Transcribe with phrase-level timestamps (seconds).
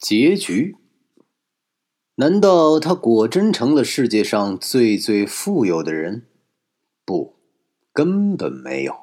[0.00, 0.76] 结局？
[2.14, 6.26] 难道他果真成了世界上最最富有的人？
[7.04, 7.34] 不，
[7.92, 8.94] 根本没有。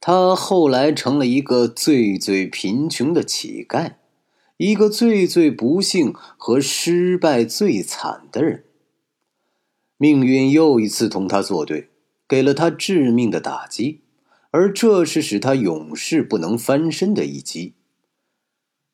[0.00, 3.94] 他后来成了一个最最贫穷的乞丐，
[4.56, 8.64] 一个最最不幸和失败最惨的人。
[9.96, 11.88] 命运又一次同他作对，
[12.26, 14.00] 给了他致命的打击，
[14.50, 17.74] 而这是使他永世不能翻身的一击。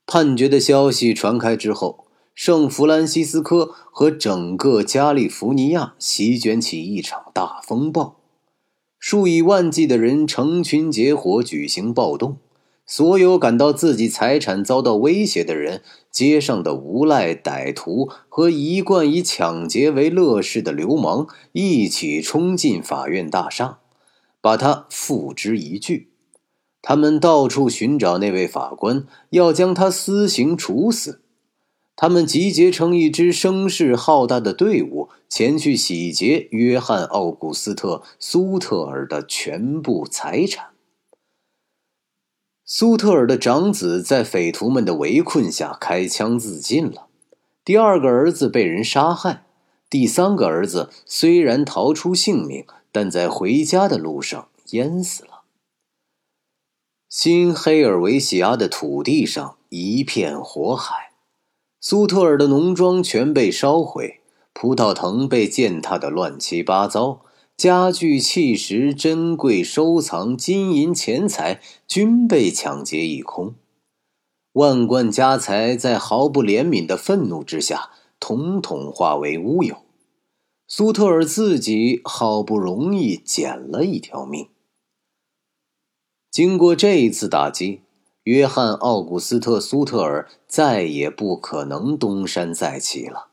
[0.06, 8.16] 判决的消息传开之后，圣弗兰西斯科和整个加利福尼亚席卷起一场大风暴，
[9.00, 12.38] 数以万计的人成群结伙举行暴动。
[12.88, 23.80] 所有感到自己财产遭到威胁的人，街上的无赖歹徒和一贯以抢劫为乐事的流氓，一起冲进法院大厦，
[24.40, 26.06] 把他付之一炬。
[26.88, 31.20] 他们到处寻找那位法官，要将他私刑处死。
[31.96, 40.66] 他们集结成一支声势浩大的队伍，前去洗劫约翰·奥古斯特·苏特尔的全部财产。
[42.64, 47.08] 苏特尔的长子在匪徒们的围困下开枪自尽了，
[47.64, 49.42] 第二个儿子被人杀害，
[49.90, 55.35] 第三个儿子虽然逃出性命，但在回家的路上淹死了。
[57.08, 61.12] 新黑尔维西亚的土地上一片火海，
[61.80, 67.20] 苏特尔的农庄全被烧毁，葡萄藤被践踏的乱七八糟，
[67.56, 73.54] 家具、器石、珍贵收藏、金银钱财均被抢劫一空，
[74.54, 79.76] 万贯家财在毫不怜悯的愤怒之下，统统化为乌有。
[80.66, 84.48] 苏特尔自己好不容易捡了一条命。
[86.36, 87.80] 经过这一次打击，
[88.24, 93.28] 约翰·奥古斯特·苏特尔再也不可能东山再起了。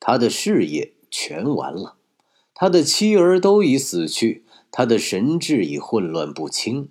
[0.00, 1.94] 他的事业全完了，
[2.52, 6.88] 他的妻儿都已死去，他的神智已混乱不清。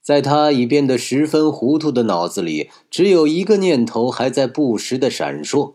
[0.00, 5.74] 在他已变得十分糊涂的脑子里，只有一个念头还在不时的闪烁：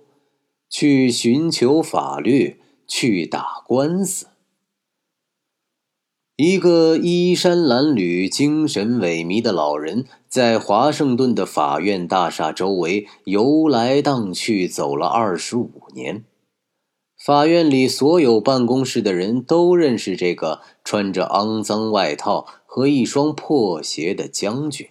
[0.70, 4.28] 去寻求法律，去打官司。
[6.38, 16.24] 一个衣衫褴褛、精神萎靡的老人，在华盛顿的法院大厦周围游来荡去，走了二十五年。
[17.18, 24.90] 法院里所有办公室的人都认识这个穿着肮脏外套和一双破鞋的将军。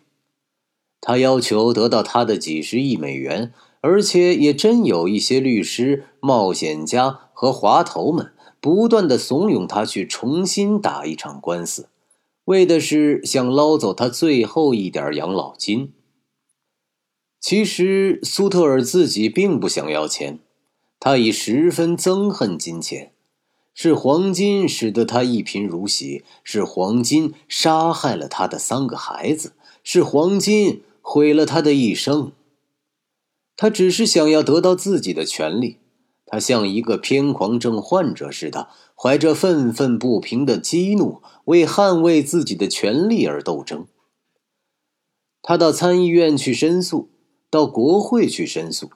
[1.01, 8.32] 他要求得到他的几十亿美元，而且也真有一些律师、冒险家和滑头们。
[8.59, 11.88] 不断的怂恿他去重新打一场官司，
[12.47, 15.92] 为的是想捞走他最后一点养老金。
[17.38, 20.41] 其实苏特尔自己并不想要钱，
[20.98, 23.12] 他已十分憎恨金钱，
[23.72, 29.53] 是黄金使得他一贫如洗，是黄金杀害了他的三个孩子，
[29.84, 32.32] 是黄金毁了他的一生。
[33.56, 35.78] 他只是想要得到自己的权利。
[36.28, 43.87] 他像一个偏狂症患者似的，怀着愤愤不平的激怒，为捍卫自己的权利而斗争。
[45.41, 47.11] 他到参议院去申诉，
[47.49, 48.91] 到国会去申诉，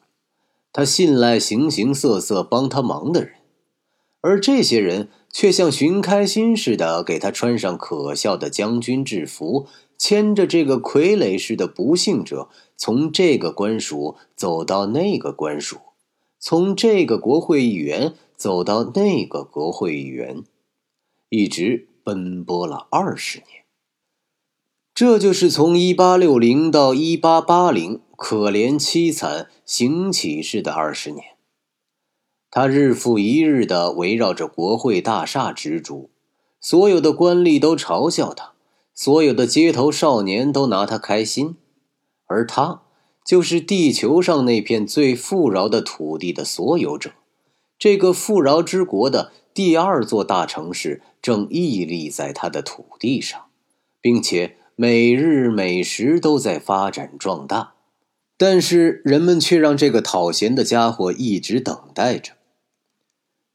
[0.73, 3.35] 他信赖形形色色帮他忙的人，
[4.21, 15.79] 而这些人却像寻开心似的，给他穿上可笑的将军制服，牵着这个傀儡似的不幸者，从这个官署走到那个官署。
[16.39, 20.43] 从这个国会议员走到那个国会议员，
[21.29, 23.65] 一直奔波了二十年。
[24.95, 31.25] 这就是从一八六零到一八八零可怜凄惨行乞式的二十年。
[32.51, 36.11] 他日复一日的围绕着国会大厦执着，
[36.61, 38.53] 所有的官吏都嘲笑他，
[38.95, 41.57] 所有的街头少年都拿他开心，
[42.27, 42.83] 而他。
[43.23, 47.13] 就是地球上那片最富饶的土地的所有者，
[47.79, 53.39] 这个富饶之国的第二座大城市正屹立在他的土地上，
[54.01, 57.75] 并且每日每时都在发展壮大。
[58.37, 62.33] 但是人们却让这个讨嫌的家伙一直等待着。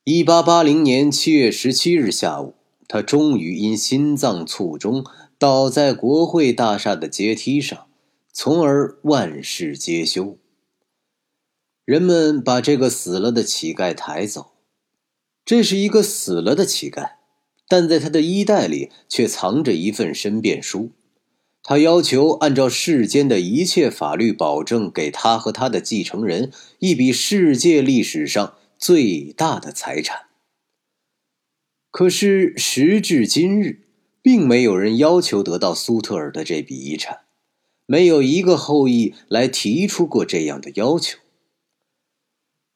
[0.08, 2.54] 一八八零年七月十七日下午，
[2.88, 5.04] 他终于因心脏卒中
[5.40, 7.88] 倒在国会大厦的阶梯上。
[8.32, 10.38] 从而万事皆休。
[11.86, 14.52] 人们把这个死了的乞丐抬走，
[15.44, 17.14] 这是一个死了的乞丐，
[17.68, 20.92] 但在他的衣袋里却藏着一份申辩书。
[21.64, 28.54] 他要求按照世间的一切法律保证，给他和他的继承人一笔世界历史上
[28.86, 30.28] 最大的财产。
[31.90, 33.80] 可是时至今日，
[34.22, 37.22] 并没有人要求得到苏特尔的这笔遗产，
[37.88, 41.18] 没有一个后裔来提出过这样的要求。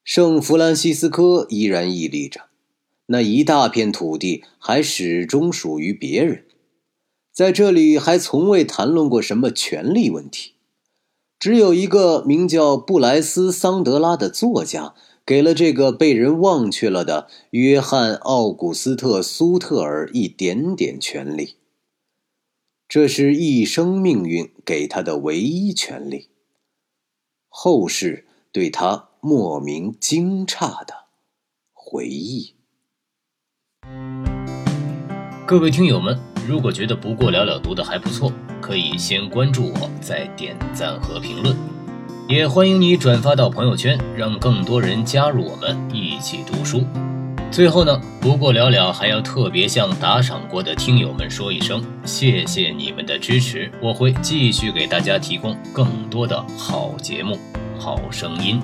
[0.04, 2.46] 圣弗兰西斯科依然屹立着，
[3.06, 6.48] 那一大片土地还始终属于别人。
[7.32, 10.54] 在这里还从未谈论过什么权利问题，
[11.38, 14.96] 只有一个名叫布莱斯桑德拉的作家
[15.30, 21.58] 给了这个被人忘却了的约翰·奥古斯特·苏特尔一点点权利。
[22.88, 26.30] 这是一生命运给他的唯一权利。
[27.48, 31.06] 后世对他莫名惊诧的
[31.74, 32.56] 回忆。
[35.46, 36.20] 各位听友们。
[36.48, 41.56] 如果觉得不过了了读的还不错，可以先关注我，再点赞和评论，
[42.30, 46.86] 也欢迎你转发到朋友圈，让更多人加入我们一起读书。
[47.50, 57.36] 最后呢，不过了了还要特别向打赏过的听友们说一声，谢谢你们的支持，我会继续给大家提供更多的好节目、
[57.80, 58.62] 好声音。